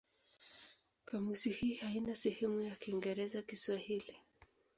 [1.05, 4.17] Kamusi hii haina sehemu ya Kiingereza-Kiswahili.